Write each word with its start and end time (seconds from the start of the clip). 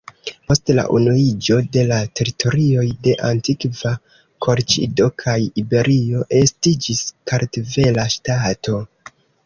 Post 0.51 0.69
la 0.77 0.85
unuiĝo 0.99 1.57
de 1.77 1.83
la 1.91 1.99
teritorioj 2.21 2.87
de 3.09 3.13
antikva 3.29 3.93
Kolĉido 4.49 5.11
kaj 5.25 5.39
Iberio 5.67 6.27
estiĝis 6.43 7.09
Kartvela 7.33 8.13
ŝtato. 8.19 8.87